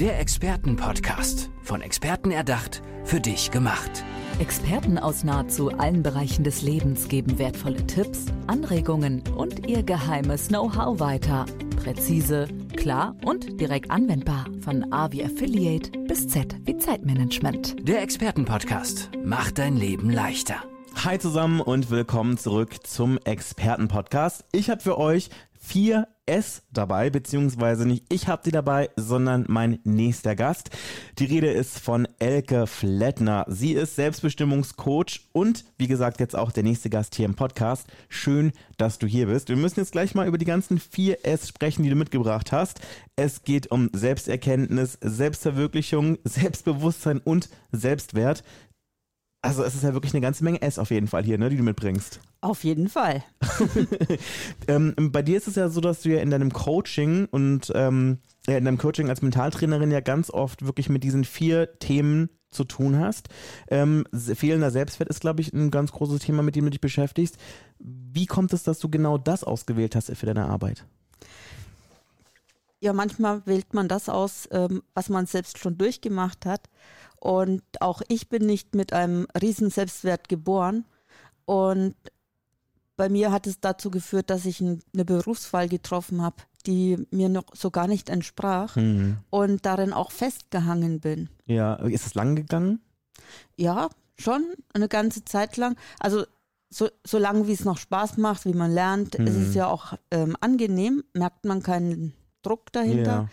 Der 0.00 0.20
Expertenpodcast. 0.20 1.48
Von 1.62 1.80
Experten 1.80 2.30
erdacht, 2.30 2.82
für 3.04 3.18
dich 3.18 3.50
gemacht. 3.50 4.04
Experten 4.38 4.98
aus 4.98 5.24
nahezu 5.24 5.70
allen 5.70 6.02
Bereichen 6.02 6.44
des 6.44 6.60
Lebens 6.60 7.08
geben 7.08 7.38
wertvolle 7.38 7.86
Tipps, 7.86 8.26
Anregungen 8.46 9.22
und 9.38 9.66
ihr 9.66 9.82
geheimes 9.82 10.48
Know-how 10.48 11.00
weiter. 11.00 11.46
Präzise, 11.82 12.46
klar 12.76 13.16
und 13.24 13.58
direkt 13.58 13.90
anwendbar. 13.90 14.44
Von 14.60 14.92
A 14.92 15.10
wie 15.12 15.24
Affiliate 15.24 15.98
bis 16.00 16.28
Z 16.28 16.54
wie 16.66 16.76
Zeitmanagement. 16.76 17.88
Der 17.88 18.02
Expertenpodcast 18.02 19.12
macht 19.24 19.56
dein 19.56 19.78
Leben 19.78 20.10
leichter. 20.10 20.56
Hi 21.04 21.18
zusammen 21.18 21.60
und 21.60 21.90
willkommen 21.90 22.36
zurück 22.36 22.86
zum 22.86 23.18
Expertenpodcast. 23.18 24.44
Ich 24.52 24.70
habe 24.70 24.80
für 24.80 24.98
euch 24.98 25.28
vier 25.66 26.06
S 26.26 26.62
dabei, 26.72 27.10
beziehungsweise 27.10 27.86
nicht 27.86 28.04
ich 28.08 28.26
habe 28.28 28.42
sie 28.44 28.50
dabei, 28.50 28.90
sondern 28.96 29.44
mein 29.48 29.78
nächster 29.84 30.34
Gast. 30.34 30.70
Die 31.18 31.24
Rede 31.24 31.50
ist 31.50 31.78
von 31.78 32.08
Elke 32.18 32.66
Flettner. 32.66 33.44
Sie 33.48 33.72
ist 33.72 33.96
Selbstbestimmungscoach 33.96 35.28
und 35.32 35.64
wie 35.78 35.86
gesagt 35.86 36.20
jetzt 36.20 36.36
auch 36.36 36.50
der 36.50 36.64
nächste 36.64 36.90
Gast 36.90 37.14
hier 37.14 37.26
im 37.26 37.34
Podcast. 37.34 37.86
Schön, 38.08 38.52
dass 38.76 38.98
du 38.98 39.06
hier 39.06 39.26
bist. 39.26 39.48
Wir 39.48 39.56
müssen 39.56 39.80
jetzt 39.80 39.92
gleich 39.92 40.14
mal 40.14 40.26
über 40.26 40.38
die 40.38 40.44
ganzen 40.44 40.78
vier 40.78 41.24
S 41.24 41.48
sprechen, 41.48 41.84
die 41.84 41.90
du 41.90 41.96
mitgebracht 41.96 42.50
hast. 42.52 42.80
Es 43.14 43.42
geht 43.42 43.70
um 43.70 43.88
Selbsterkenntnis, 43.92 44.98
Selbstverwirklichung, 45.00 46.18
Selbstbewusstsein 46.24 47.18
und 47.18 47.48
Selbstwert. 47.70 48.42
Also 49.46 49.62
es 49.62 49.74
ist 49.74 49.84
ja 49.84 49.92
wirklich 49.92 50.14
eine 50.14 50.20
ganze 50.20 50.44
Menge 50.44 50.62
S 50.62 50.78
auf 50.78 50.90
jeden 50.90 51.06
Fall 51.06 51.24
hier, 51.24 51.38
ne, 51.38 51.48
die 51.48 51.56
du 51.56 51.62
mitbringst. 51.62 52.20
Auf 52.40 52.64
jeden 52.64 52.88
Fall. 52.88 53.22
ähm, 54.68 54.94
bei 54.96 55.22
dir 55.22 55.36
ist 55.36 55.48
es 55.48 55.54
ja 55.54 55.68
so, 55.68 55.80
dass 55.80 56.02
du 56.02 56.10
ja 56.10 56.20
in 56.20 56.30
deinem 56.30 56.52
Coaching 56.52 57.26
und 57.26 57.72
ähm, 57.74 58.18
in 58.46 58.64
deinem 58.64 58.78
Coaching 58.78 59.08
als 59.08 59.22
Mentaltrainerin 59.22 59.90
ja 59.90 60.00
ganz 60.00 60.30
oft 60.30 60.64
wirklich 60.66 60.88
mit 60.88 61.02
diesen 61.04 61.24
vier 61.24 61.78
Themen 61.78 62.30
zu 62.50 62.64
tun 62.64 62.98
hast. 62.98 63.28
Ähm, 63.68 64.04
fehlender 64.12 64.70
Selbstwert 64.70 65.10
ist, 65.10 65.20
glaube 65.20 65.40
ich, 65.40 65.52
ein 65.52 65.70
ganz 65.70 65.92
großes 65.92 66.20
Thema, 66.20 66.42
mit 66.42 66.56
dem 66.56 66.64
du 66.64 66.70
dich 66.70 66.80
beschäftigst. 66.80 67.36
Wie 67.78 68.26
kommt 68.26 68.52
es, 68.52 68.62
dass 68.62 68.78
du 68.78 68.88
genau 68.88 69.18
das 69.18 69.44
ausgewählt 69.44 69.94
hast 69.94 70.10
für 70.16 70.26
deine 70.26 70.46
Arbeit? 70.46 70.86
Ja, 72.80 72.92
manchmal 72.92 73.44
wählt 73.46 73.72
man 73.74 73.88
das 73.88 74.08
aus, 74.08 74.48
ähm, 74.50 74.82
was 74.94 75.08
man 75.08 75.26
selbst 75.26 75.58
schon 75.58 75.78
durchgemacht 75.78 76.44
hat. 76.44 76.68
Und 77.18 77.62
auch 77.80 78.02
ich 78.08 78.28
bin 78.28 78.46
nicht 78.46 78.74
mit 78.74 78.92
einem 78.92 79.26
riesen 79.40 79.70
Selbstwert 79.70 80.28
geboren. 80.28 80.84
Und 81.46 81.94
bei 82.96 83.08
mir 83.08 83.32
hat 83.32 83.46
es 83.46 83.60
dazu 83.60 83.90
geführt, 83.90 84.30
dass 84.30 84.44
ich 84.44 84.60
eine 84.60 85.04
Berufswahl 85.04 85.68
getroffen 85.68 86.22
habe, 86.22 86.36
die 86.66 86.98
mir 87.10 87.28
noch 87.28 87.44
so 87.54 87.70
gar 87.70 87.86
nicht 87.86 88.10
entsprach 88.10 88.76
mhm. 88.76 89.18
und 89.30 89.64
darin 89.64 89.92
auch 89.92 90.10
festgehangen 90.10 91.00
bin. 91.00 91.28
Ja, 91.46 91.74
ist 91.74 92.06
es 92.06 92.14
lang 92.14 92.36
gegangen? 92.36 92.80
Ja, 93.56 93.88
schon 94.18 94.44
eine 94.72 94.88
ganze 94.88 95.24
Zeit 95.24 95.56
lang. 95.56 95.76
Also 96.00 96.24
so, 96.70 96.88
so 97.06 97.18
lange, 97.18 97.46
wie 97.46 97.52
es 97.52 97.64
noch 97.64 97.78
Spaß 97.78 98.16
macht, 98.16 98.44
wie 98.44 98.54
man 98.54 98.72
lernt, 98.72 99.18
mhm. 99.18 99.26
ist 99.26 99.36
es 99.36 99.54
ja 99.54 99.66
auch 99.66 99.94
ähm, 100.10 100.36
angenehm, 100.40 101.04
merkt 101.12 101.44
man 101.44 101.62
keinen 101.62 102.14
Druck 102.46 102.72
dahinter. 102.72 103.04
Ja. 103.04 103.28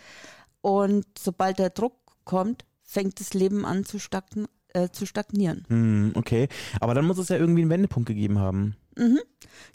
Und 0.60 1.06
sobald 1.18 1.58
der 1.58 1.70
Druck 1.70 1.94
kommt, 2.24 2.64
fängt 2.82 3.20
das 3.20 3.34
Leben 3.34 3.64
an 3.64 3.84
zu, 3.84 3.98
stagn 3.98 4.46
äh, 4.72 4.88
zu 4.90 5.06
stagnieren. 5.06 5.64
Hm, 5.68 6.12
okay, 6.14 6.48
aber 6.80 6.94
dann 6.94 7.06
muss 7.06 7.18
es 7.18 7.28
ja 7.28 7.36
irgendwie 7.36 7.62
einen 7.62 7.70
Wendepunkt 7.70 8.08
gegeben 8.08 8.38
haben. 8.38 8.76
Mhm. 8.96 9.20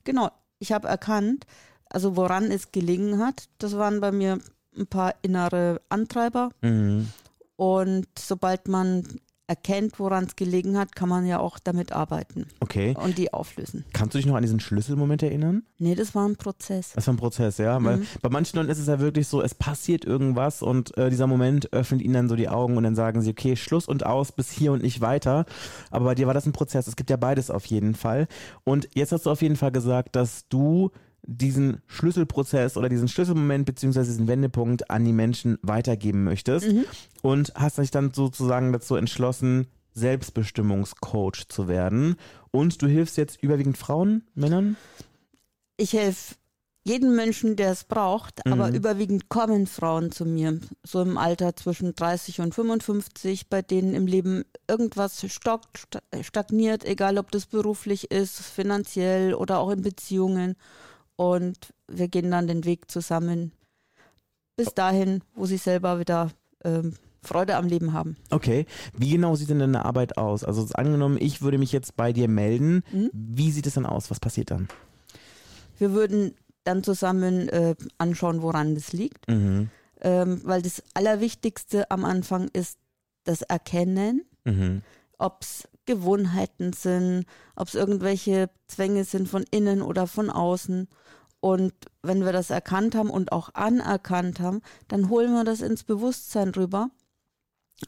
Genau, 0.04 0.30
ich 0.60 0.72
habe 0.72 0.88
erkannt, 0.88 1.46
also 1.90 2.16
woran 2.16 2.52
es 2.52 2.72
gelegen 2.72 3.20
hat, 3.20 3.50
das 3.58 3.78
waren 3.78 4.02
bei 4.02 4.12
mir 4.12 4.40
ein 4.78 4.88
paar 4.88 5.16
innere 5.22 5.82
Antreiber. 5.90 6.50
Mhm. 6.62 7.08
Und 7.56 8.08
sobald 8.18 8.68
man 8.68 9.20
erkennt, 9.50 10.00
woran 10.00 10.26
es 10.26 10.36
gelegen 10.36 10.78
hat, 10.78 10.96
kann 10.96 11.10
man 11.10 11.26
ja 11.26 11.40
auch 11.40 11.58
damit 11.58 11.92
arbeiten. 11.92 12.46
Okay. 12.60 12.96
Und 13.02 13.18
die 13.18 13.34
auflösen. 13.34 13.84
Kannst 13.94 14.14
du 14.14 14.20
dich 14.20 14.28
noch 14.28 14.36
an 14.36 14.44
diesen 14.44 14.60
Schlüsselmoment 14.60 15.24
erinnern? 15.24 15.64
Nee, 15.80 15.96
das 15.96 16.14
war 16.14 16.28
ein 16.28 16.36
Prozess. 16.36 16.92
Das 16.94 17.08
war 17.08 17.16
ein 17.16 17.18
Prozess, 17.18 17.58
ja. 17.58 17.80
Mhm. 17.80 17.86
Weil 17.86 18.02
bei 18.22 18.30
manchen 18.30 18.58
Leuten 18.58 18.70
ist 18.70 18.78
es 18.78 18.86
ja 18.86 19.00
wirklich 19.00 19.28
so, 19.28 19.42
es 19.42 19.56
passiert 19.56 20.06
irgendwas 20.06 20.62
und 20.62 20.96
äh, 20.98 21.10
dieser 21.10 21.26
Moment 21.26 21.74
öffnet 21.74 22.02
ihnen 22.02 22.14
dann 22.14 22.30
so 22.30 22.36
die 22.36 22.48
Augen 22.48 22.78
und 22.78 22.84
dann 22.84 22.96
sagen 22.96 23.22
sie, 23.22 23.32
okay, 23.32 23.56
Schluss 23.56 23.88
und 23.88 24.06
aus, 24.06 24.32
bis 24.32 24.52
hier 24.52 24.72
und 24.72 24.84
nicht 24.84 25.02
weiter. 25.02 25.46
Aber 25.90 26.06
bei 26.06 26.16
dir 26.16 26.28
war 26.28 26.36
das 26.36 26.46
ein 26.46 26.54
Prozess. 26.54 26.88
Es 26.88 26.96
gibt 26.96 27.10
ja 27.10 27.18
beides 27.18 27.50
auf 27.50 27.66
jeden 27.66 27.96
Fall. 27.96 28.28
Und 28.64 28.88
jetzt 28.94 29.12
hast 29.12 29.26
du 29.26 29.32
auf 29.32 29.42
jeden 29.42 29.56
Fall 29.56 29.72
gesagt, 29.72 30.16
dass 30.16 30.48
du 30.50 30.92
diesen 31.30 31.82
Schlüsselprozess 31.88 32.76
oder 32.76 32.90
diesen 32.90 33.08
Schlüsselmoment 33.08 33.66
beziehungsweise 33.66 34.12
diesen 34.12 34.28
Wendepunkt 34.28 34.90
an 34.90 35.06
die 35.06 35.14
Menschen 35.14 35.58
weitergeben 35.62 36.24
möchtest 36.24 36.68
mhm. 36.68 36.86
und 37.22 37.54
hast 37.56 37.78
dich 37.78 37.92
dann 37.92 38.14
sozusagen 38.14 38.74
dazu 38.74 38.96
entschlossen, 38.96 39.68
Selbstbestimmungscoach 39.94 41.48
zu 41.48 41.68
werden. 41.68 42.16
Und 42.52 42.82
du 42.82 42.88
hilfst 42.88 43.18
jetzt 43.18 43.42
überwiegend 43.44 43.78
Frauen, 43.78 44.24
Männern? 44.34 44.76
Ich 45.78 45.94
helfe 45.94 46.36
jeden 46.86 47.16
Menschen, 47.16 47.56
der 47.56 47.72
es 47.72 47.84
braucht, 47.84 48.44
mhm. 48.46 48.54
aber 48.54 48.72
überwiegend 48.74 49.30
kommen 49.30 49.68
Frauen 49.68 50.12
zu 50.12 50.26
mir, 50.26 50.60
so 50.84 51.02
im 51.02 51.18
Alter 51.18 51.56
zwischen 51.56 51.94
30 51.94 52.42
und 52.42 52.56
55, 52.56 53.50
bei 53.50 53.62
denen 53.62 53.94
im 53.94 54.08
Leben 54.08 54.46
irgendwas 54.68 55.24
stockt, 55.32 55.88
stagniert, 56.22 56.86
egal 56.86 57.18
ob 57.20 57.32
das 57.32 57.46
beruflich 57.46 58.10
ist, 58.10 58.40
finanziell 58.40 59.36
oder 59.36 59.60
auch 59.60 59.70
in 59.70 59.82
Beziehungen 59.82 60.56
und 61.20 61.74
wir 61.90 62.08
gehen 62.08 62.32
dann 62.32 62.48
den 62.48 62.64
Weg 62.64 62.90
zusammen 62.90 63.52
bis 64.56 64.74
dahin, 64.74 65.22
wo 65.36 65.46
sie 65.46 65.58
selber 65.58 66.00
wieder 66.00 66.32
ähm, 66.64 66.94
Freude 67.22 67.58
am 67.58 67.68
Leben 67.68 67.92
haben. 67.92 68.16
Okay, 68.30 68.66
wie 68.98 69.10
genau 69.10 69.36
sieht 69.36 69.50
denn 69.50 69.60
deine 69.60 69.84
Arbeit 69.84 70.18
aus? 70.18 70.46
Also 70.46 70.66
angenommen, 70.76 71.18
ich 71.20 71.42
würde 71.42 71.58
mich 71.58 71.74
jetzt 71.74 71.98
bei 71.98 72.14
dir 72.14 72.30
melden, 72.30 72.84
mhm. 72.94 73.10
wie 73.12 73.52
sieht 73.52 73.68
es 73.68 73.74
dann 73.74 73.86
aus? 73.86 74.10
Was 74.10 74.22
passiert 74.22 74.52
dann? 74.52 74.70
Wir 75.78 75.92
würden 75.92 76.36
dann 76.64 76.86
zusammen 76.86 77.50
äh, 77.50 77.76
anschauen, 77.98 78.42
woran 78.42 78.76
das 78.76 78.94
liegt, 78.94 79.28
mhm. 79.28 79.70
ähm, 80.00 80.40
weil 80.46 80.62
das 80.62 80.82
Allerwichtigste 80.94 81.92
am 81.92 82.06
Anfang 82.06 82.48
ist 82.54 82.78
das 83.26 83.42
Erkennen, 83.42 84.24
mhm. 84.46 84.84
ob 85.18 85.40
es 85.42 85.68
Gewohnheiten 85.90 86.72
sind, 86.72 87.26
ob 87.56 87.68
es 87.68 87.74
irgendwelche 87.74 88.52
Zwänge 88.68 89.06
sind 89.06 89.28
von 89.28 89.44
innen 89.50 89.82
oder 89.82 90.06
von 90.06 90.30
außen. 90.30 90.88
Und 91.40 91.74
wenn 92.04 92.24
wir 92.24 92.32
das 92.32 92.52
erkannt 92.52 92.94
haben 92.94 93.10
und 93.10 93.32
auch 93.32 93.56
anerkannt 93.56 94.40
haben, 94.40 94.62
dann 94.88 95.10
holen 95.10 95.34
wir 95.34 95.44
das 95.44 95.62
ins 95.62 95.84
Bewusstsein 95.84 96.50
rüber. 96.50 96.92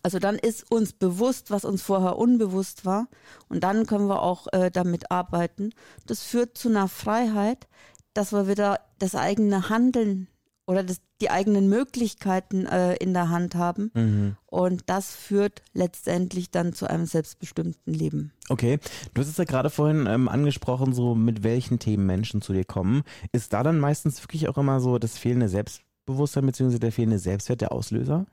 Also 0.01 0.17
dann 0.17 0.39
ist 0.39 0.71
uns 0.71 0.93
bewusst, 0.93 1.51
was 1.51 1.63
uns 1.63 1.83
vorher 1.83 2.17
unbewusst 2.17 2.85
war. 2.85 3.07
Und 3.49 3.63
dann 3.63 3.85
können 3.85 4.07
wir 4.07 4.23
auch 4.23 4.47
äh, 4.51 4.71
damit 4.71 5.11
arbeiten. 5.11 5.69
Das 6.07 6.23
führt 6.23 6.57
zu 6.57 6.69
einer 6.69 6.87
Freiheit, 6.87 7.67
dass 8.15 8.31
wir 8.31 8.47
wieder 8.47 8.79
das 8.97 9.13
eigene 9.13 9.69
Handeln 9.69 10.27
oder 10.71 10.83
das, 10.83 11.01
die 11.19 11.29
eigenen 11.29 11.67
Möglichkeiten 11.67 12.65
äh, 12.65 12.95
in 12.95 13.13
der 13.13 13.27
Hand 13.27 13.55
haben. 13.55 13.91
Mhm. 13.93 14.37
Und 14.45 14.83
das 14.85 15.13
führt 15.13 15.61
letztendlich 15.73 16.49
dann 16.49 16.71
zu 16.71 16.89
einem 16.89 17.05
selbstbestimmten 17.05 17.93
Leben. 17.93 18.31
Okay, 18.47 18.79
du 19.13 19.21
hast 19.21 19.27
es 19.27 19.35
ja 19.35 19.43
gerade 19.43 19.69
vorhin 19.69 20.07
ähm, 20.07 20.29
angesprochen, 20.29 20.93
so 20.93 21.13
mit 21.13 21.43
welchen 21.43 21.79
Themen 21.79 22.05
Menschen 22.05 22.41
zu 22.41 22.53
dir 22.53 22.63
kommen. 22.63 23.03
Ist 23.33 23.51
da 23.51 23.63
dann 23.63 23.79
meistens 23.79 24.23
wirklich 24.23 24.47
auch 24.47 24.57
immer 24.57 24.79
so 24.79 24.97
das 24.97 25.17
fehlende 25.17 25.49
Selbstbewusstsein 25.49 26.45
bzw. 26.45 26.79
der 26.79 26.93
fehlende 26.93 27.19
Selbstwert 27.19 27.59
der 27.59 27.73
Auslöser? 27.73 28.25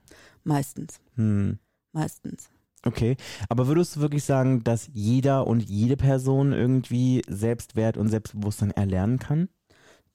Meistens. 0.45 1.01
Hm. 1.17 1.59
Meistens. 1.93 2.51
Okay, 2.85 3.17
aber 3.49 3.67
würdest 3.67 3.97
du 3.97 4.01
wirklich 4.01 4.23
sagen, 4.23 4.63
dass 4.63 4.89
jeder 4.93 5.49
und 5.49 5.69
jede 5.69 5.97
Person 5.97 6.53
irgendwie 6.53 7.23
Selbstwert 7.27 7.97
und 7.97 8.09
Selbstbewusstsein 8.09 8.71
erlernen 8.71 9.19
kann? 9.19 9.49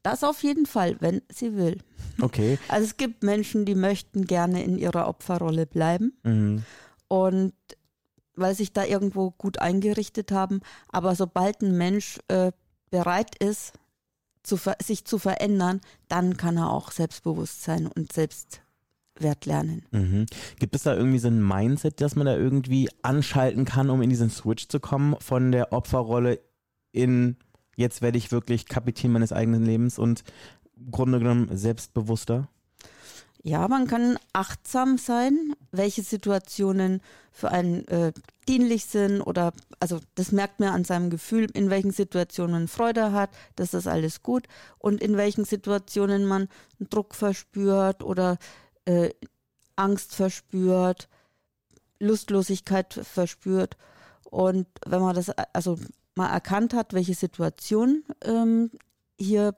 Das 0.03 0.23
auf 0.23 0.43
jeden 0.43 0.65
Fall, 0.65 0.97
wenn 0.99 1.21
sie 1.29 1.55
will. 1.55 1.79
Okay. 2.21 2.59
Also 2.67 2.85
es 2.85 2.97
gibt 2.97 3.23
Menschen, 3.23 3.65
die 3.65 3.75
möchten 3.75 4.25
gerne 4.25 4.63
in 4.63 4.77
ihrer 4.77 5.07
Opferrolle 5.07 5.65
bleiben 5.65 6.13
mhm. 6.23 6.63
und 7.07 7.53
weil 8.35 8.55
sich 8.55 8.73
da 8.73 8.83
irgendwo 8.85 9.31
gut 9.31 9.59
eingerichtet 9.59 10.31
haben. 10.31 10.61
Aber 10.89 11.15
sobald 11.15 11.61
ein 11.61 11.77
Mensch 11.77 12.19
äh, 12.27 12.51
bereit 12.89 13.35
ist, 13.41 13.73
zu 14.43 14.59
sich 14.81 15.05
zu 15.05 15.19
verändern, 15.19 15.81
dann 16.09 16.35
kann 16.35 16.57
er 16.57 16.69
auch 16.69 16.91
Selbstbewusstsein 16.91 17.87
und 17.87 18.11
Selbstwert 18.11 19.45
lernen. 19.45 19.85
Mhm. 19.91 20.25
Gibt 20.59 20.75
es 20.75 20.83
da 20.83 20.95
irgendwie 20.95 21.19
so 21.19 21.29
ein 21.29 21.45
Mindset, 21.45 22.01
das 22.01 22.15
man 22.15 22.25
da 22.25 22.35
irgendwie 22.35 22.89
anschalten 23.01 23.65
kann, 23.65 23.89
um 23.89 24.01
in 24.01 24.09
diesen 24.09 24.29
Switch 24.29 24.67
zu 24.67 24.79
kommen 24.79 25.15
von 25.19 25.51
der 25.51 25.71
Opferrolle 25.71 26.39
in 26.91 27.37
jetzt 27.75 28.01
werde 28.01 28.17
ich 28.17 28.31
wirklich 28.31 28.67
Kapitän 28.67 29.11
meines 29.11 29.33
eigenen 29.33 29.65
Lebens 29.65 29.99
und 29.99 30.23
im 30.77 30.91
Grunde 30.91 31.19
genommen 31.19 31.55
selbstbewusster? 31.55 32.47
Ja, 33.45 33.67
man 33.67 33.87
kann 33.87 34.17
achtsam 34.31 34.97
sein, 34.97 35.53
welche 35.71 36.01
Situationen 36.01 37.01
für 37.33 37.51
einen 37.51 37.85
äh, 37.89 38.13
dienlich 38.47 38.85
sind 38.85 39.19
oder, 39.21 39.51
also 39.81 39.99
das 40.15 40.31
merkt 40.31 40.61
man 40.61 40.69
an 40.69 40.85
seinem 40.85 41.09
Gefühl, 41.09 41.49
in 41.53 41.69
welchen 41.69 41.91
Situationen 41.91 42.53
man 42.53 42.67
Freude 42.69 43.11
hat, 43.11 43.31
das 43.57 43.73
ist 43.73 43.87
alles 43.87 44.23
gut 44.23 44.47
und 44.77 45.01
in 45.01 45.17
welchen 45.17 45.43
Situationen 45.43 46.25
man 46.25 46.47
Druck 46.79 47.15
verspürt 47.15 48.01
oder 48.01 48.37
äh, 48.85 49.09
Angst 49.75 50.15
verspürt, 50.15 51.09
Lustlosigkeit 51.99 52.93
verspürt. 52.93 53.75
Und 54.23 54.67
wenn 54.85 55.01
man 55.01 55.15
das 55.15 55.29
also 55.29 55.77
mal 56.15 56.29
erkannt 56.29 56.73
hat, 56.73 56.93
welche 56.93 57.15
Situation 57.15 58.03
ähm, 58.23 58.71
hier 59.19 59.55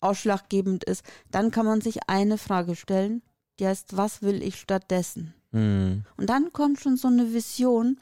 ausschlaggebend 0.00 0.84
ist, 0.84 1.04
dann 1.30 1.50
kann 1.50 1.66
man 1.66 1.80
sich 1.80 2.08
eine 2.08 2.38
Frage 2.38 2.76
stellen, 2.76 3.22
die 3.58 3.66
heißt, 3.66 3.96
was 3.96 4.22
will 4.22 4.42
ich 4.42 4.56
stattdessen? 4.56 5.34
Mhm. 5.50 6.04
Und 6.16 6.30
dann 6.30 6.52
kommt 6.52 6.80
schon 6.80 6.96
so 6.96 7.08
eine 7.08 7.32
Vision, 7.32 7.98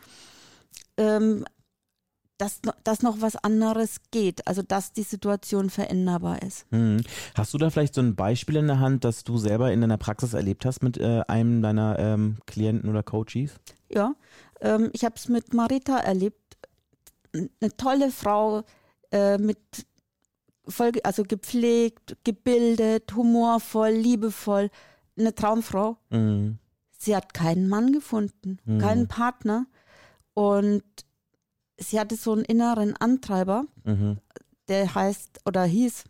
ähm, 0.97 1.45
dass, 2.39 2.61
dass 2.85 3.03
noch 3.03 3.23
was 3.23 3.37
anderes 3.37 4.01
geht, 4.11 4.47
also 4.47 4.63
dass 4.63 4.93
die 4.93 5.03
Situation 5.03 5.71
veränderbar 5.71 6.43
ist. 6.43 6.71
Mhm. 6.71 7.03
Hast 7.35 7.55
du 7.55 7.59
da 7.59 7.71
vielleicht 7.71 7.95
so 7.95 8.03
ein 8.03 8.15
Beispiel 8.15 8.57
in 8.57 8.67
der 8.67 8.81
Hand, 8.81 9.05
das 9.05 9.25
du 9.25 9.39
selber 9.39 9.73
in 9.73 9.81
deiner 9.81 9.97
Praxis 9.97 10.35
erlebt 10.35 10.67
hast 10.67 10.83
mit 10.83 10.99
äh, 10.99 11.23
einem 11.29 11.63
deiner 11.63 11.99
ähm, 11.99 12.37
Klienten 12.47 12.91
oder 12.91 13.03
Coaches? 13.03 13.59
Ja, 13.89 14.15
ähm, 14.61 14.91
ich 14.93 15.05
habe 15.05 15.15
es 15.17 15.29
mit 15.29 15.55
Marita 15.55 15.99
erlebt. 15.99 16.46
Eine 17.37 17.77
tolle 17.77 18.11
Frau 18.11 18.65
äh, 19.11 19.39
mit 19.39 19.59
voll, 20.69 20.93
also 21.05 21.23
gepflegt, 21.23 22.17
gebildet, 22.25 23.15
humorvoll, 23.15 23.91
liebevoll, 23.91 24.71
eine 25.19 25.35
Traumfrau. 25.35 25.97
Mhm. 26.11 26.59
Sie 26.99 27.15
hat 27.15 27.35
keinen 27.35 27.69
Mann 27.69 27.93
gefunden, 27.93 28.59
mhm. 28.65 28.79
keinen 28.79 29.09
Partner 29.09 29.67
und 30.35 30.83
sie 31.79 32.01
hatte 32.01 32.17
so 32.17 32.33
einen 32.33 32.45
inneren 32.45 32.97
Antreiber, 32.97 33.67
mhm. 33.85 34.19
der 34.69 34.95
heißt 34.95 35.41
oder 35.47 35.65
hieß, 35.65 36.05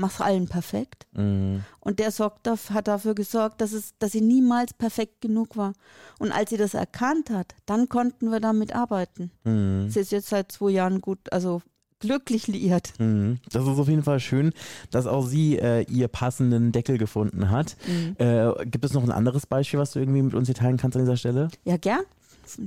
mach 0.00 0.20
allen 0.20 0.48
perfekt. 0.48 1.06
Mhm. 1.12 1.64
Und 1.78 1.98
der 1.98 2.10
sorgt, 2.10 2.48
hat 2.48 2.88
dafür 2.88 3.14
gesorgt, 3.14 3.60
dass, 3.60 3.72
es, 3.72 3.96
dass 3.98 4.12
sie 4.12 4.20
niemals 4.20 4.74
perfekt 4.74 5.20
genug 5.20 5.56
war. 5.56 5.74
Und 6.18 6.32
als 6.32 6.50
sie 6.50 6.56
das 6.56 6.74
erkannt 6.74 7.30
hat, 7.30 7.54
dann 7.66 7.88
konnten 7.88 8.30
wir 8.30 8.40
damit 8.40 8.74
arbeiten. 8.74 9.30
Mhm. 9.44 9.88
Sie 9.88 10.00
ist 10.00 10.12
jetzt 10.12 10.28
seit 10.28 10.50
zwei 10.50 10.70
Jahren 10.70 11.00
gut, 11.00 11.32
also 11.32 11.62
glücklich 12.00 12.48
liiert. 12.48 12.94
Mhm. 12.98 13.38
Das 13.52 13.62
ist 13.62 13.78
auf 13.78 13.88
jeden 13.88 14.02
Fall 14.02 14.20
schön, 14.20 14.52
dass 14.90 15.06
auch 15.06 15.26
sie 15.26 15.58
äh, 15.58 15.82
ihr 15.82 16.08
passenden 16.08 16.72
Deckel 16.72 16.98
gefunden 16.98 17.50
hat. 17.50 17.76
Mhm. 17.86 18.16
Äh, 18.18 18.66
gibt 18.66 18.84
es 18.84 18.94
noch 18.94 19.04
ein 19.04 19.12
anderes 19.12 19.46
Beispiel, 19.46 19.78
was 19.78 19.92
du 19.92 20.00
irgendwie 20.00 20.22
mit 20.22 20.34
uns 20.34 20.48
hier 20.48 20.54
teilen 20.54 20.78
kannst 20.78 20.96
an 20.96 21.02
dieser 21.02 21.16
Stelle? 21.16 21.48
Ja, 21.64 21.76
gern. 21.76 22.00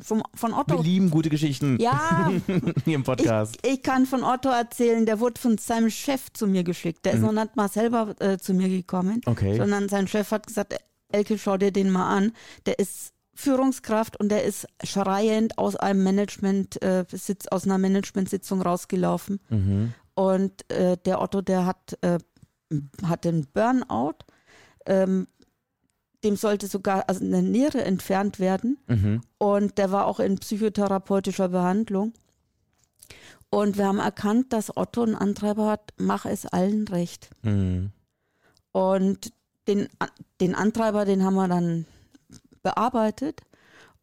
Vom, 0.02 0.24
von 0.34 0.54
Otto. 0.54 0.78
Wir 0.78 0.84
lieben 0.84 1.10
gute 1.10 1.30
Geschichten. 1.30 1.78
Ja. 1.80 2.32
Hier 2.86 2.96
im 2.96 3.04
Podcast. 3.04 3.58
Ich, 3.64 3.74
ich, 3.74 3.84
kann 3.84 4.06
von 4.06 4.24
Otto 4.24 4.50
erzählen, 4.50 5.06
der 5.06 5.20
wurde 5.20 5.40
von 5.40 5.58
seinem 5.58 5.90
Chef 5.90 6.32
zu 6.34 6.48
mir 6.48 6.64
geschickt. 6.64 7.06
Der 7.06 7.14
ist 7.14 7.20
mhm. 7.20 7.26
noch 7.28 7.44
nicht 7.44 7.56
mal 7.56 7.70
selber 7.70 8.16
äh, 8.20 8.38
zu 8.38 8.54
mir 8.54 8.70
gekommen. 8.70 9.22
Okay. 9.26 9.58
Sondern 9.58 9.90
sein 9.90 10.08
Chef 10.08 10.32
hat 10.32 10.48
gesagt, 10.48 10.76
Elke, 11.12 11.38
schau 11.38 11.58
dir 11.58 11.72
den 11.72 11.90
mal 11.90 12.16
an. 12.16 12.32
Der 12.66 12.80
ist 12.80 13.14
Führungskraft 13.36 14.20
und 14.20 14.30
der 14.30 14.44
ist 14.44 14.68
schreiend 14.84 15.58
aus 15.58 15.76
einem 15.76 16.04
Management 16.04 16.82
äh, 16.82 17.06
aus 17.50 17.66
einer 17.66 17.78
Managementsitzung 17.78 18.62
rausgelaufen. 18.62 19.40
Mhm. 19.50 19.94
Und 20.16 20.70
äh, 20.72 20.98
der 21.06 21.22
Otto, 21.22 21.42
der 21.42 21.66
hat, 21.66 21.98
äh, 22.02 22.20
hat 23.06 23.26
den 23.26 23.48
Burnout. 23.52 24.18
Ähm, 24.86 25.28
dem 26.24 26.36
sollte 26.36 26.68
sogar 26.68 27.10
also 27.10 27.24
eine 27.24 27.42
Niere 27.42 27.84
entfernt 27.84 28.40
werden. 28.40 28.78
Mhm. 28.88 29.22
Und 29.38 29.78
der 29.78 29.92
war 29.92 30.06
auch 30.06 30.20
in 30.20 30.38
psychotherapeutischer 30.38 31.50
Behandlung. 31.50 32.14
Und 33.50 33.78
wir 33.78 33.86
haben 33.86 34.00
erkannt, 34.00 34.52
dass 34.52 34.76
Otto 34.76 35.04
einen 35.04 35.16
Antreiber 35.16 35.68
hat, 35.68 35.94
mach 35.98 36.26
es 36.26 36.46
allen 36.46 36.88
recht. 36.88 37.30
Mhm. 37.44 37.92
Und 38.72 39.32
den, 39.68 39.88
den 40.42 40.56
Antreiber, 40.56 41.06
den 41.06 41.24
haben 41.24 41.36
wir 41.36 41.48
dann 41.48 41.86
bearbeitet 42.64 43.42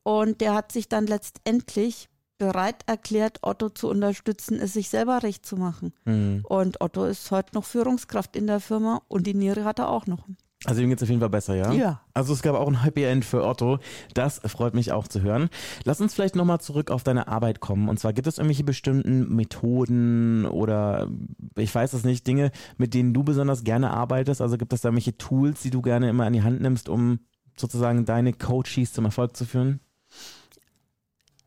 und 0.02 0.40
der 0.40 0.54
hat 0.54 0.72
sich 0.72 0.88
dann 0.88 1.06
letztendlich 1.06 2.08
bereit 2.38 2.82
erklärt, 2.86 3.40
Otto 3.42 3.68
zu 3.68 3.88
unterstützen, 3.88 4.58
es 4.58 4.72
sich 4.72 4.88
selber 4.88 5.22
recht 5.22 5.44
zu 5.44 5.56
machen. 5.56 5.92
Mhm. 6.04 6.44
Und 6.48 6.80
Otto 6.80 7.04
ist 7.04 7.30
heute 7.30 7.54
noch 7.54 7.64
Führungskraft 7.64 8.36
in 8.36 8.46
der 8.46 8.60
Firma 8.60 9.02
und 9.08 9.26
die 9.26 9.34
Niere 9.34 9.64
hat 9.64 9.78
er 9.78 9.88
auch 9.88 10.06
noch. 10.06 10.26
Also 10.66 10.82
ihm 10.82 10.90
geht 10.90 10.98
es 10.98 11.02
auf 11.02 11.08
jeden 11.08 11.20
Fall 11.20 11.30
besser, 11.30 11.54
ja? 11.54 11.72
Ja. 11.72 12.00
Also 12.12 12.34
es 12.34 12.42
gab 12.42 12.54
auch 12.54 12.68
ein 12.68 12.82
Happy 12.82 13.04
End 13.04 13.24
für 13.24 13.46
Otto. 13.46 13.78
Das 14.12 14.42
freut 14.44 14.74
mich 14.74 14.92
auch 14.92 15.08
zu 15.08 15.22
hören. 15.22 15.48
Lass 15.84 16.02
uns 16.02 16.12
vielleicht 16.12 16.36
nochmal 16.36 16.60
zurück 16.60 16.90
auf 16.90 17.02
deine 17.02 17.28
Arbeit 17.28 17.60
kommen. 17.60 17.88
Und 17.88 17.98
zwar 17.98 18.12
gibt 18.12 18.26
es 18.26 18.36
irgendwelche 18.36 18.64
bestimmten 18.64 19.34
Methoden 19.34 20.44
oder 20.44 21.08
ich 21.56 21.74
weiß 21.74 21.94
es 21.94 22.04
nicht, 22.04 22.26
Dinge, 22.26 22.50
mit 22.76 22.92
denen 22.92 23.14
du 23.14 23.22
besonders 23.24 23.64
gerne 23.64 23.90
arbeitest? 23.90 24.42
Also 24.42 24.58
gibt 24.58 24.74
es 24.74 24.82
da 24.82 24.90
irgendwelche 24.90 25.16
Tools, 25.16 25.62
die 25.62 25.70
du 25.70 25.80
gerne 25.80 26.10
immer 26.10 26.26
in 26.26 26.34
die 26.34 26.42
Hand 26.42 26.60
nimmst, 26.60 26.90
um 26.90 27.20
sozusagen 27.56 28.04
deine 28.04 28.34
Coaches 28.34 28.92
zum 28.92 29.06
Erfolg 29.06 29.38
zu 29.38 29.46
führen? 29.46 29.80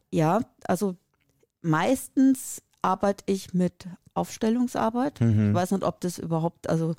Ja, 0.09 0.39
also 0.65 0.95
meistens 1.61 2.63
arbeite 2.81 3.23
ich 3.27 3.53
mit 3.53 3.87
Aufstellungsarbeit. 4.15 5.21
Mhm. 5.21 5.49
Ich 5.49 5.53
weiß 5.53 5.71
nicht, 5.71 5.83
ob 5.83 6.01
das 6.01 6.17
überhaupt, 6.17 6.67
also 6.67 6.95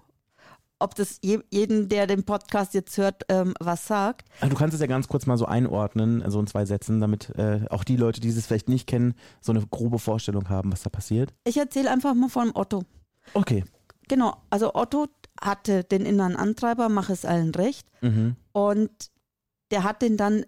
ob 0.78 0.94
das 0.94 1.18
je, 1.22 1.40
jeden, 1.50 1.88
der 1.88 2.06
den 2.06 2.24
Podcast 2.24 2.74
jetzt 2.74 2.96
hört, 2.98 3.22
ähm, 3.28 3.54
was 3.60 3.86
sagt. 3.86 4.28
Also 4.40 4.54
du 4.54 4.58
kannst 4.58 4.74
es 4.74 4.80
ja 4.80 4.86
ganz 4.86 5.08
kurz 5.08 5.26
mal 5.26 5.38
so 5.38 5.46
einordnen, 5.46 6.18
so 6.20 6.24
also 6.24 6.40
in 6.40 6.46
zwei 6.46 6.64
Sätzen, 6.64 7.00
damit 7.00 7.30
äh, 7.36 7.60
auch 7.70 7.84
die 7.84 7.96
Leute, 7.96 8.20
die 8.20 8.28
es 8.28 8.46
vielleicht 8.46 8.68
nicht 8.68 8.86
kennen, 8.86 9.14
so 9.40 9.52
eine 9.52 9.64
grobe 9.66 9.98
Vorstellung 9.98 10.48
haben, 10.48 10.72
was 10.72 10.82
da 10.82 10.90
passiert. 10.90 11.32
Ich 11.44 11.56
erzähle 11.56 11.90
einfach 11.90 12.14
mal 12.14 12.28
von 12.28 12.50
Otto. 12.54 12.84
Okay. 13.32 13.64
Genau, 14.08 14.36
also 14.50 14.74
Otto 14.74 15.06
hatte 15.40 15.84
den 15.84 16.04
inneren 16.04 16.36
Antreiber, 16.36 16.88
mach 16.88 17.10
es 17.10 17.24
allen 17.24 17.54
recht. 17.54 17.86
Mhm. 18.02 18.36
Und 18.52 18.90
der 19.70 19.84
hat 19.84 20.02
den 20.02 20.16
dann 20.16 20.44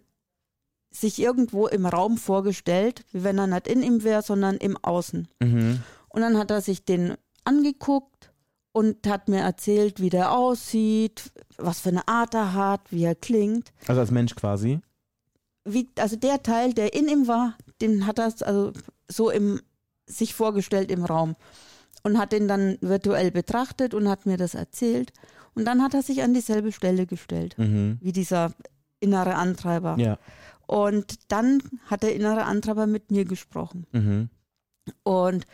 sich 0.90 1.20
irgendwo 1.20 1.66
im 1.66 1.86
Raum 1.86 2.16
vorgestellt, 2.16 3.04
wie 3.12 3.24
wenn 3.24 3.38
er 3.38 3.46
nicht 3.46 3.68
in 3.68 3.82
ihm 3.82 4.02
wäre, 4.02 4.22
sondern 4.22 4.56
im 4.56 4.76
Außen. 4.76 5.28
Mhm. 5.42 5.80
Und 6.08 6.20
dann 6.20 6.38
hat 6.38 6.50
er 6.50 6.60
sich 6.60 6.84
den 6.84 7.14
angeguckt 7.44 8.32
und 8.76 9.06
hat 9.08 9.30
mir 9.30 9.40
erzählt, 9.40 10.02
wie 10.02 10.10
der 10.10 10.32
aussieht, 10.32 11.32
was 11.56 11.80
für 11.80 11.88
eine 11.88 12.06
Art 12.08 12.34
er 12.34 12.52
hat, 12.52 12.82
wie 12.92 13.04
er 13.04 13.14
klingt. 13.14 13.72
Also 13.86 14.02
als 14.02 14.10
Mensch 14.10 14.34
quasi? 14.34 14.80
Wie, 15.64 15.88
also 15.98 16.16
der 16.16 16.42
Teil, 16.42 16.74
der 16.74 16.92
in 16.92 17.08
ihm 17.08 17.26
war, 17.26 17.56
den 17.80 18.06
hat 18.06 18.18
er 18.18 18.34
also 18.42 18.74
so 19.10 19.30
im, 19.30 19.62
sich 20.06 20.34
vorgestellt 20.34 20.90
im 20.90 21.06
Raum 21.06 21.36
und 22.02 22.18
hat 22.18 22.32
den 22.32 22.48
dann 22.48 22.76
virtuell 22.82 23.30
betrachtet 23.30 23.94
und 23.94 24.10
hat 24.10 24.26
mir 24.26 24.36
das 24.36 24.52
erzählt. 24.52 25.10
Und 25.54 25.64
dann 25.64 25.82
hat 25.82 25.94
er 25.94 26.02
sich 26.02 26.22
an 26.22 26.34
dieselbe 26.34 26.70
Stelle 26.70 27.06
gestellt, 27.06 27.56
mhm. 27.56 27.96
wie 28.02 28.12
dieser 28.12 28.52
innere 29.00 29.36
Antreiber. 29.36 29.96
Ja. 29.98 30.18
Und 30.66 31.32
dann 31.32 31.62
hat 31.86 32.02
der 32.02 32.14
innere 32.14 32.44
Antreiber 32.44 32.86
mit 32.86 33.10
mir 33.10 33.24
gesprochen. 33.24 33.86
Mhm. 33.92 34.28
Und 35.02 35.46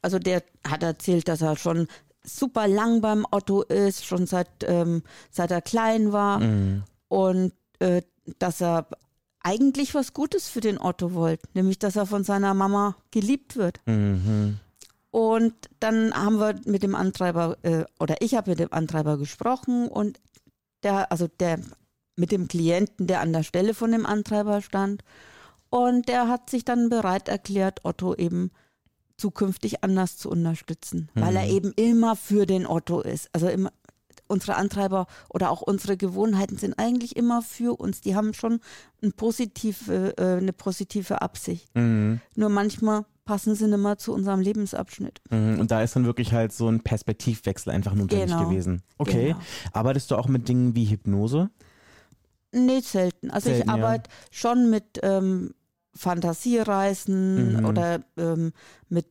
also 0.00 0.18
der 0.18 0.42
hat 0.66 0.82
erzählt, 0.82 1.28
dass 1.28 1.42
er 1.42 1.56
schon 1.56 1.86
super 2.24 2.68
lang 2.68 3.00
beim 3.00 3.26
Otto 3.30 3.62
ist, 3.62 4.04
schon 4.04 4.26
seit, 4.26 4.48
ähm, 4.64 5.02
seit 5.30 5.50
er 5.50 5.62
klein 5.62 6.12
war. 6.12 6.40
Mhm. 6.40 6.84
Und 7.08 7.52
äh, 7.78 8.02
dass 8.38 8.60
er 8.60 8.86
eigentlich 9.40 9.94
was 9.94 10.12
Gutes 10.12 10.48
für 10.48 10.60
den 10.60 10.80
Otto 10.80 11.14
wollte, 11.14 11.48
nämlich 11.54 11.78
dass 11.78 11.96
er 11.96 12.06
von 12.06 12.24
seiner 12.24 12.54
Mama 12.54 12.96
geliebt 13.10 13.56
wird. 13.56 13.80
Mhm. 13.86 14.58
Und 15.10 15.54
dann 15.80 16.14
haben 16.14 16.38
wir 16.38 16.54
mit 16.64 16.82
dem 16.82 16.94
Antreiber, 16.94 17.58
äh, 17.62 17.84
oder 18.00 18.16
ich 18.20 18.34
habe 18.34 18.50
mit 18.50 18.60
dem 18.60 18.72
Antreiber 18.72 19.18
gesprochen 19.18 19.88
und 19.88 20.20
der, 20.82 21.12
also 21.12 21.28
der 21.28 21.58
mit 22.16 22.32
dem 22.32 22.48
Klienten, 22.48 23.06
der 23.06 23.20
an 23.20 23.32
der 23.32 23.42
Stelle 23.42 23.74
von 23.74 23.92
dem 23.92 24.06
Antreiber 24.06 24.62
stand. 24.62 25.02
Und 25.70 26.08
der 26.08 26.28
hat 26.28 26.50
sich 26.50 26.64
dann 26.64 26.88
bereit 26.88 27.28
erklärt, 27.28 27.84
Otto 27.84 28.14
eben 28.14 28.50
zukünftig 29.22 29.84
anders 29.84 30.16
zu 30.16 30.28
unterstützen, 30.28 31.08
mhm. 31.14 31.20
weil 31.20 31.36
er 31.36 31.44
mhm. 31.44 31.50
eben 31.50 31.72
immer 31.76 32.16
für 32.16 32.44
den 32.44 32.66
Otto 32.66 33.00
ist. 33.00 33.28
Also 33.32 33.48
immer, 33.48 33.72
unsere 34.26 34.56
Antreiber 34.56 35.06
oder 35.28 35.50
auch 35.50 35.62
unsere 35.62 35.96
Gewohnheiten 35.96 36.56
sind 36.58 36.74
eigentlich 36.76 37.14
immer 37.14 37.40
für 37.40 37.78
uns. 37.78 38.00
Die 38.00 38.16
haben 38.16 38.34
schon 38.34 38.58
eine 39.00 39.12
positive, 39.12 40.16
äh, 40.18 40.38
eine 40.38 40.52
positive 40.52 41.22
Absicht. 41.22 41.68
Mhm. 41.76 42.20
Nur 42.34 42.48
manchmal 42.48 43.04
passen 43.24 43.54
sie 43.54 43.68
nicht 43.68 43.78
mehr 43.78 43.96
zu 43.96 44.12
unserem 44.12 44.40
Lebensabschnitt. 44.40 45.20
Mhm, 45.30 45.60
und 45.60 45.70
da 45.70 45.82
ist 45.82 45.94
dann 45.94 46.04
wirklich 46.04 46.32
halt 46.32 46.52
so 46.52 46.68
ein 46.68 46.80
Perspektivwechsel 46.80 47.72
einfach 47.72 47.94
notwendig 47.94 48.30
genau. 48.30 48.48
gewesen. 48.48 48.82
Okay. 48.98 49.28
Genau. 49.28 49.40
Arbeitest 49.72 50.10
du 50.10 50.16
auch 50.16 50.26
mit 50.26 50.48
Dingen 50.48 50.74
wie 50.74 50.86
Hypnose? 50.86 51.48
Nee, 52.50 52.80
selten. 52.80 53.30
Also 53.30 53.50
selten, 53.50 53.68
ich 53.68 53.72
arbeite 53.72 54.10
ja. 54.10 54.16
schon 54.32 54.68
mit 54.68 54.98
ähm, 55.04 55.54
Fantasiereisen 55.94 57.58
mhm. 57.58 57.64
oder 57.64 58.00
ähm, 58.16 58.52
mit, 58.88 59.06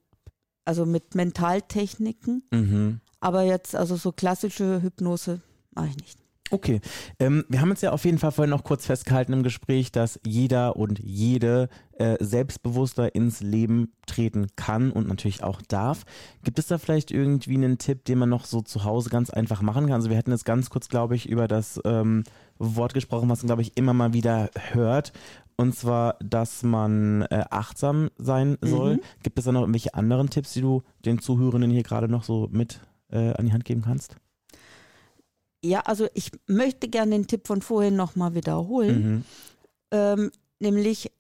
also 0.66 0.86
mit 0.86 1.16
Mentaltechniken. 1.16 2.44
Mhm. 2.52 3.00
Aber 3.20 3.44
jetzt, 3.44 3.76
also 3.76 3.96
so 3.96 4.12
klassische 4.12 4.82
Hypnose 4.82 5.42
mache 5.74 5.90
ich 5.90 5.98
nicht. 5.98 6.22
Okay, 6.54 6.82
ähm, 7.18 7.46
wir 7.48 7.62
haben 7.62 7.72
uns 7.72 7.80
ja 7.80 7.94
auf 7.94 8.04
jeden 8.04 8.18
Fall 8.18 8.34
vorhin 8.34 8.50
noch 8.50 8.66
kurz 8.66 8.86
festgehalten 8.86 9.32
im 9.32 9.42
Gespräch, 9.42 9.94
dass 9.94 10.20
jeder 10.26 10.76
und 10.76 11.00
jede 11.00 11.70
äh, 11.94 12.18
selbstbewusster 12.20 13.16
ins 13.16 13.40
Leben 13.40 13.94
treten 14.06 14.48
kann 14.58 14.92
und 14.92 15.08
natürlich 15.08 15.44
auch 15.44 15.62
darf. 15.62 16.04
Gibt 16.44 16.60
es 16.60 16.68
da 16.68 16.78
vielleicht 16.78 17.10
irgendwie 17.10 17.56
einen 17.56 17.78
Tipp, 17.78 18.04
den 18.04 18.18
man 18.18 18.28
noch 18.28 18.44
so 18.44 18.60
zu 18.60 18.84
Hause 18.84 19.10
ganz 19.10 19.30
einfach 19.30 19.62
machen 19.62 19.86
kann? 19.86 19.96
Also 19.96 20.10
wir 20.10 20.18
hatten 20.18 20.32
jetzt 20.32 20.44
ganz 20.44 20.70
kurz, 20.70 20.90
glaube 20.90 21.16
ich, 21.16 21.30
über 21.30 21.48
das 21.48 21.80
ähm, 21.86 22.26
Wort 22.60 22.94
gesprochen, 22.94 23.30
was 23.30 23.44
man, 23.44 23.48
glaube 23.48 23.62
ich, 23.62 23.78
immer 23.78 23.94
mal 23.94 24.12
wieder 24.12 24.50
hört. 24.74 25.14
Und 25.62 25.76
zwar, 25.76 26.16
dass 26.20 26.64
man 26.64 27.22
äh, 27.24 27.46
achtsam 27.52 28.10
sein 28.18 28.58
soll. 28.62 28.96
Mhm. 28.96 29.02
Gibt 29.22 29.38
es 29.38 29.46
da 29.46 29.52
noch 29.52 29.62
irgendwelche 29.62 29.94
anderen 29.94 30.30
Tipps, 30.30 30.54
die 30.54 30.62
du 30.62 30.82
den 31.06 31.20
Zuhörenden 31.20 31.70
hier 31.70 31.84
gerade 31.84 32.08
noch 32.08 32.24
so 32.24 32.48
mit 32.52 32.80
äh, 33.12 33.34
an 33.34 33.46
die 33.46 33.54
Hand 33.54 33.66
geben 33.66 33.84
kannst? 33.84 34.16
Ja, 35.64 35.82
also 35.82 36.08
ich 36.16 36.32
möchte 36.48 36.88
gerne 36.88 37.12
den 37.12 37.28
Tipp 37.28 37.46
von 37.46 37.62
vorhin 37.62 37.96
nochmal 37.96 38.34
wiederholen. 38.34 39.04
Mhm. 39.04 39.24
Ähm, 39.92 40.32
nämlich 40.60 41.12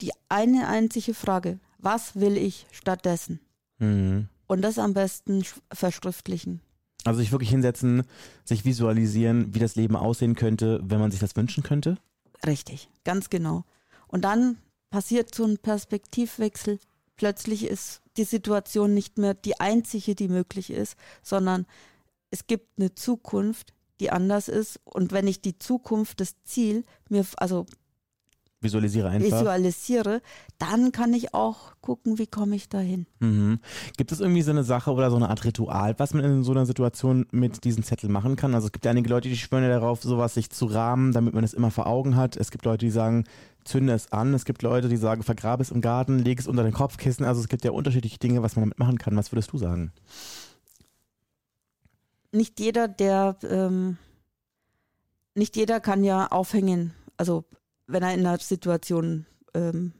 die 0.00 0.10
eine 0.28 0.66
einzige 0.66 1.14
Frage, 1.14 1.60
was 1.78 2.16
will 2.16 2.36
ich 2.36 2.66
stattdessen? 2.72 3.38
Mhm. 3.78 4.26
Und 4.48 4.62
das 4.62 4.80
am 4.80 4.94
besten 4.94 5.44
verschriftlichen. 5.72 6.60
Also 7.04 7.20
sich 7.20 7.30
wirklich 7.30 7.50
hinsetzen, 7.50 8.02
sich 8.44 8.64
visualisieren, 8.64 9.54
wie 9.54 9.60
das 9.60 9.76
Leben 9.76 9.94
aussehen 9.94 10.34
könnte, 10.34 10.80
wenn 10.82 10.98
man 10.98 11.12
sich 11.12 11.20
das 11.20 11.36
wünschen 11.36 11.62
könnte? 11.62 11.98
Richtig, 12.44 12.88
ganz 13.04 13.30
genau. 13.30 13.64
Und 14.08 14.22
dann 14.22 14.58
passiert 14.90 15.34
so 15.34 15.44
ein 15.44 15.58
Perspektivwechsel. 15.58 16.78
Plötzlich 17.16 17.64
ist 17.64 18.02
die 18.16 18.24
Situation 18.24 18.94
nicht 18.94 19.18
mehr 19.18 19.34
die 19.34 19.60
einzige, 19.60 20.14
die 20.14 20.28
möglich 20.28 20.70
ist, 20.70 20.96
sondern 21.22 21.66
es 22.30 22.46
gibt 22.46 22.78
eine 22.78 22.94
Zukunft, 22.94 23.72
die 24.00 24.10
anders 24.10 24.48
ist. 24.48 24.80
Und 24.84 25.12
wenn 25.12 25.26
ich 25.26 25.40
die 25.40 25.58
Zukunft, 25.58 26.20
das 26.20 26.42
Ziel 26.44 26.84
mir, 27.08 27.24
also 27.36 27.66
visualisiere 28.66 29.08
einfach. 29.08 29.40
Visualisiere, 29.40 30.20
dann 30.58 30.92
kann 30.92 31.14
ich 31.14 31.34
auch 31.34 31.72
gucken, 31.80 32.18
wie 32.18 32.26
komme 32.26 32.56
ich 32.56 32.68
dahin. 32.68 33.06
Mhm. 33.20 33.60
Gibt 33.96 34.12
es 34.12 34.20
irgendwie 34.20 34.42
so 34.42 34.50
eine 34.50 34.64
Sache 34.64 34.92
oder 34.92 35.10
so 35.10 35.16
eine 35.16 35.30
Art 35.30 35.44
Ritual, 35.44 35.94
was 35.98 36.14
man 36.14 36.24
in 36.24 36.42
so 36.42 36.52
einer 36.52 36.66
Situation 36.66 37.26
mit 37.30 37.64
diesem 37.64 37.82
Zettel 37.82 38.10
machen 38.10 38.36
kann? 38.36 38.54
Also 38.54 38.66
es 38.66 38.72
gibt 38.72 38.84
ja 38.84 38.90
einige 38.90 39.08
Leute, 39.08 39.28
die 39.28 39.36
schwören 39.36 39.64
ja 39.64 39.70
darauf, 39.70 40.02
sowas 40.02 40.34
sich 40.34 40.50
zu 40.50 40.66
rahmen, 40.66 41.12
damit 41.12 41.34
man 41.34 41.44
es 41.44 41.54
immer 41.54 41.70
vor 41.70 41.86
Augen 41.86 42.16
hat. 42.16 42.36
Es 42.36 42.50
gibt 42.50 42.64
Leute, 42.64 42.84
die 42.84 42.90
sagen, 42.90 43.24
zünde 43.64 43.92
es 43.92 44.12
an. 44.12 44.34
Es 44.34 44.44
gibt 44.44 44.62
Leute, 44.62 44.88
die 44.88 44.96
sagen, 44.96 45.22
vergrabe 45.22 45.62
es 45.62 45.70
im 45.70 45.80
Garten, 45.80 46.18
lege 46.18 46.40
es 46.40 46.46
unter 46.46 46.62
den 46.62 46.72
Kopfkissen. 46.72 47.24
Also 47.24 47.40
es 47.40 47.48
gibt 47.48 47.64
ja 47.64 47.70
unterschiedliche 47.70 48.18
Dinge, 48.18 48.42
was 48.42 48.56
man 48.56 48.64
damit 48.64 48.78
machen 48.78 48.98
kann. 48.98 49.16
Was 49.16 49.32
würdest 49.32 49.52
du 49.52 49.58
sagen? 49.58 49.92
Nicht 52.32 52.60
jeder, 52.60 52.88
der 52.88 53.36
ähm, 53.48 53.96
nicht 55.36 55.56
jeder 55.56 55.80
kann 55.80 56.02
ja 56.02 56.26
aufhängen. 56.28 56.94
Also 57.16 57.44
wenn 57.86 58.02
er 58.02 58.14
in 58.14 58.26
einer 58.26 58.38
Situation 58.38 59.26
ähm, 59.54 59.92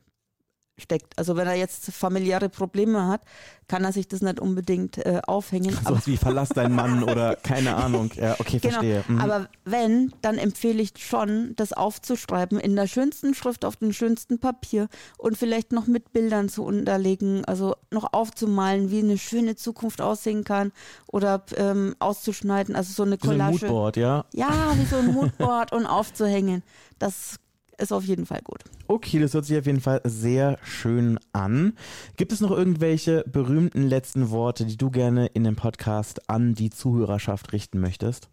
steckt. 0.78 1.18
Also 1.18 1.36
wenn 1.36 1.46
er 1.46 1.54
jetzt 1.54 1.90
familiäre 1.92 2.48
Probleme 2.48 3.06
hat, 3.06 3.22
kann 3.68 3.84
er 3.84 3.92
sich 3.92 4.08
das 4.08 4.20
nicht 4.20 4.38
unbedingt 4.38 4.98
äh, 4.98 5.20
aufhängen. 5.26 5.72
So 5.72 5.94
was 5.94 6.06
wie 6.06 6.16
verlass 6.16 6.50
deinen 6.50 6.74
Mann 6.74 7.02
oder 7.10 7.36
keine 7.36 7.74
Ahnung. 7.76 8.10
Ja, 8.14 8.34
okay, 8.38 8.58
genau. 8.58 8.74
verstehe. 8.74 9.04
Mhm. 9.08 9.20
Aber 9.20 9.48
wenn, 9.64 10.12
dann 10.20 10.38
empfehle 10.38 10.82
ich 10.82 10.92
schon, 10.98 11.54
das 11.56 11.72
aufzuschreiben 11.72 12.60
in 12.60 12.76
der 12.76 12.86
schönsten 12.86 13.34
Schrift 13.34 13.64
auf 13.64 13.76
dem 13.76 13.92
schönsten 13.92 14.38
Papier 14.38 14.88
und 15.18 15.36
vielleicht 15.36 15.72
noch 15.72 15.86
mit 15.86 16.12
Bildern 16.12 16.48
zu 16.48 16.62
unterlegen, 16.64 17.44
also 17.46 17.74
noch 17.90 18.12
aufzumalen, 18.12 18.90
wie 18.90 19.00
eine 19.00 19.18
schöne 19.18 19.56
Zukunft 19.56 20.00
aussehen 20.00 20.44
kann 20.44 20.72
oder 21.06 21.42
ähm, 21.56 21.96
auszuschneiden, 21.98 22.76
also 22.76 22.92
so 22.92 23.02
eine 23.02 23.18
Collage. 23.18 23.54
Wie 23.54 23.58
so 23.58 23.66
ein 23.66 23.72
Moodboard, 23.72 23.96
ja? 23.96 24.24
Ja, 24.34 24.74
wie 24.76 24.84
so 24.84 24.96
ein 24.96 25.12
Moodboard 25.12 25.72
und 25.72 25.86
aufzuhängen. 25.86 26.62
Das 26.98 27.38
ist 27.78 27.92
auf 27.92 28.04
jeden 28.04 28.26
Fall 28.26 28.40
gut. 28.42 28.64
Okay, 28.86 29.18
das 29.18 29.34
hört 29.34 29.44
sich 29.44 29.58
auf 29.58 29.66
jeden 29.66 29.80
Fall 29.80 30.00
sehr 30.04 30.58
schön 30.62 31.18
an. 31.32 31.74
Gibt 32.16 32.32
es 32.32 32.40
noch 32.40 32.50
irgendwelche 32.50 33.24
berühmten 33.26 33.82
letzten 33.82 34.30
Worte, 34.30 34.64
die 34.66 34.76
du 34.76 34.90
gerne 34.90 35.26
in 35.26 35.44
dem 35.44 35.56
Podcast 35.56 36.28
an 36.28 36.54
die 36.54 36.70
Zuhörerschaft 36.70 37.52
richten 37.52 37.80
möchtest? 37.80 38.28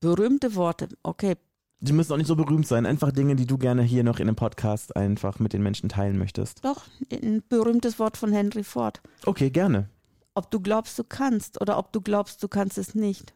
Berühmte 0.00 0.54
Worte, 0.54 0.88
okay. 1.02 1.36
Die 1.80 1.92
müssen 1.92 2.12
auch 2.12 2.16
nicht 2.16 2.26
so 2.26 2.36
berühmt 2.36 2.66
sein, 2.66 2.86
einfach 2.86 3.12
Dinge, 3.12 3.36
die 3.36 3.46
du 3.46 3.58
gerne 3.58 3.82
hier 3.82 4.04
noch 4.04 4.18
in 4.18 4.26
dem 4.26 4.36
Podcast 4.36 4.96
einfach 4.96 5.38
mit 5.38 5.52
den 5.52 5.62
Menschen 5.62 5.88
teilen 5.88 6.18
möchtest. 6.18 6.64
Doch, 6.64 6.84
ein 7.10 7.42
berühmtes 7.48 7.98
Wort 7.98 8.16
von 8.16 8.32
Henry 8.32 8.64
Ford. 8.64 9.02
Okay, 9.26 9.50
gerne. 9.50 9.88
Ob 10.34 10.50
du 10.50 10.60
glaubst, 10.60 10.98
du 10.98 11.04
kannst 11.04 11.60
oder 11.60 11.78
ob 11.78 11.92
du 11.92 12.00
glaubst, 12.00 12.42
du 12.42 12.48
kannst 12.48 12.78
es 12.78 12.94
nicht. 12.94 13.34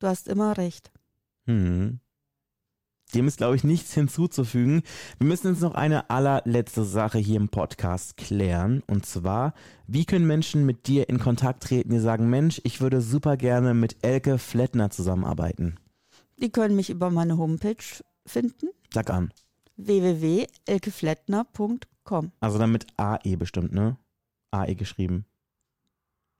Du 0.00 0.06
hast 0.06 0.26
immer 0.26 0.56
recht. 0.56 0.90
Hm. 1.46 2.00
Dem 3.14 3.28
ist, 3.28 3.36
glaube 3.36 3.54
ich, 3.56 3.64
nichts 3.64 3.92
hinzuzufügen. 3.94 4.82
Wir 5.18 5.26
müssen 5.26 5.48
jetzt 5.48 5.60
noch 5.60 5.74
eine 5.74 6.08
allerletzte 6.10 6.84
Sache 6.84 7.18
hier 7.18 7.36
im 7.36 7.48
Podcast 7.48 8.16
klären. 8.16 8.82
Und 8.86 9.04
zwar, 9.04 9.52
wie 9.86 10.06
können 10.06 10.26
Menschen 10.26 10.64
mit 10.64 10.86
dir 10.86 11.10
in 11.10 11.18
Kontakt 11.18 11.64
treten, 11.64 11.90
die 11.90 11.98
sagen, 11.98 12.30
Mensch, 12.30 12.60
ich 12.64 12.80
würde 12.80 13.02
super 13.02 13.36
gerne 13.36 13.74
mit 13.74 13.96
Elke 14.02 14.38
Flettner 14.38 14.88
zusammenarbeiten? 14.90 15.76
Die 16.38 16.50
können 16.50 16.74
mich 16.74 16.88
über 16.90 17.10
meine 17.10 17.36
Homepage 17.36 17.76
finden. 18.26 18.68
Sag 18.92 19.10
an. 19.10 19.30
www.elkeflettner.com. 19.76 22.32
Also 22.40 22.58
dann 22.58 22.72
mit 22.72 22.86
AE 22.96 23.36
bestimmt, 23.36 23.72
ne? 23.72 23.98
AE 24.50 24.74
geschrieben. 24.74 25.26